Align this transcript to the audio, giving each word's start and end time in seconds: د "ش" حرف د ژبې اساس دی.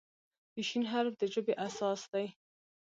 د 0.55 0.57
"ش" 0.69 0.71
حرف 0.91 1.13
د 1.19 1.23
ژبې 1.33 1.53
اساس 1.67 2.01
دی. 2.13 2.25